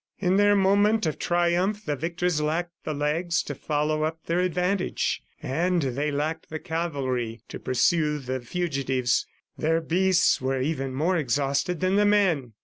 [0.19, 5.21] In their moment of triumph, the victors lacked the legs to follow up their advantage,
[5.43, 9.27] and they lacked the cavalry to pursue the fugitives.
[9.59, 12.53] Their beasts were even more exhausted than the men.